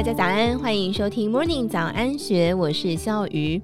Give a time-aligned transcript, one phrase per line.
[0.00, 3.60] 大家早安，欢迎收听 Morning 早安学，我是笑鱼。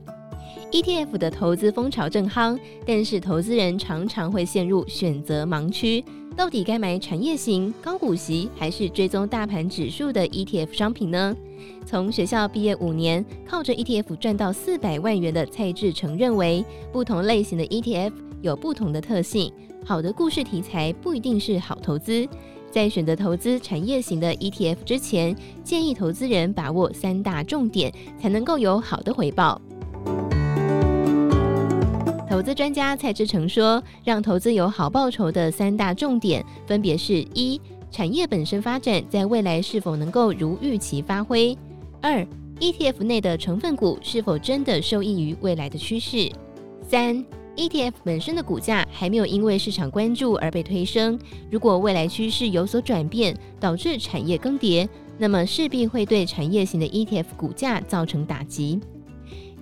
[0.71, 6.05] ETF 的投资风潮正夯，但是投资人常常会陷入选择盲区，
[6.37, 11.35] 到底该买产业型、高股息，还是追踪大盘指数的 ETF 商品呢？
[11.87, 16.63] 从学校毕业五年，靠着 ETF 赚到四百万元的蔡志成认为，
[16.93, 18.13] 不同类型的 ETF
[18.43, 19.51] 有不同的特性，
[19.87, 22.29] 好的故事题材不一定是好投资。
[22.71, 25.35] 在选择投资产业型的 ETF 之前，
[25.65, 29.61] 建议投资人把握三大重点，才能够有好的回报。
[32.29, 37.59] 投资专家蔡志成说，让投资有好报酬的三大重点，分别是：一、
[37.91, 41.57] 产业本身发展在未来是否能够如预期发挥；
[42.03, 42.27] 二、
[42.61, 46.31] ETF 内的成分股是否真的受益于未来的趋势；
[46.87, 47.25] 三、
[47.57, 51.19] ETF 本身的股价还没有因为市场关注而被推升。
[51.51, 58.79] 如果未来趋势有所转变，导致产业更迭，那么势必会对产业型的 ETF 股价造成打击。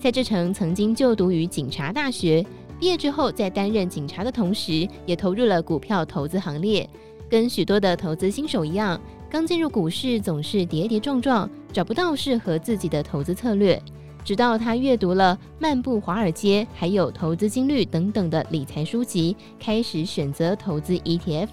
[0.00, 2.45] 蔡志成曾经就读于警察大学。
[2.81, 6.87] 毕业之后，在担任警察的同时，也投入了股票投资行列。
[7.31, 9.00] 跟许多的投资新手一样，
[9.31, 13.81] 刚进入股市总是跌跌撞撞，找不到适合自己的投资策略。
[14.25, 21.48] 直到他阅读了《漫步华尔街》还有《投资金律》等等的理财书籍，开始选择投资 ETF。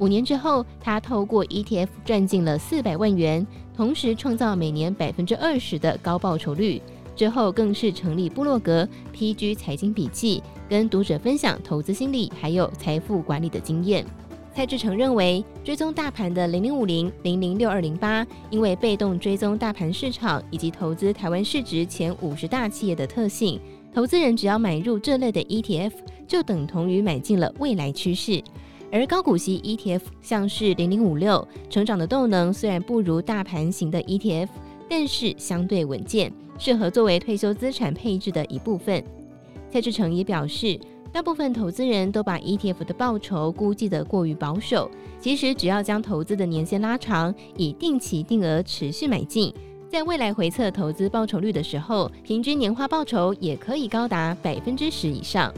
[0.00, 6.82] 五年之后，他透过 ETF 赚进了四百万元，同时创造每年百分之二十的高报酬率。
[7.14, 14.04] 之后更是成立部落格 PG 财经笔记，跟读者分享投资心理还有财富管理的经验。
[14.52, 23.60] 蔡志成认为，追踪大盘的零零五零、零零六二零八，因为被动追踪大盘市场以及投资台湾市值前五十大企业的特性，
[23.94, 25.92] 投资人只要买入这类的 ETF，
[26.26, 28.42] 就等同于买进了未来趋势。
[28.92, 34.48] 而高股息 ETF 像是零零五六，成长的动能虽然不如大盘型的 ETF，
[34.88, 36.32] 但是相对稳健。
[36.58, 39.02] 适合作为退休资产配置的一部分。
[39.70, 40.78] 蔡志成也表示，
[41.12, 44.90] 大部分投资人都把 ETF 的报酬估计得过于保守。
[45.20, 49.52] 其实，只要将投资的年限拉长，以定期定额持续买进，
[49.90, 55.52] 在未来回测投资报酬率的时候，平均年化报酬也可以高达百分之十以上。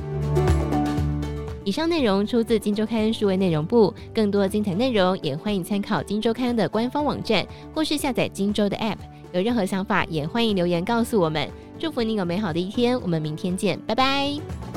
[1.65, 8.97] 以上内容出自《金周刊》数位内容部，更多精彩内容也欢迎参考《金周刊》的官方网站，或是下载《金周》的 App。
[9.33, 11.49] 有任何想法，也欢迎留言告诉我们。
[11.79, 14.72] 祝福你有美好的一天，我们明天见，拜拜。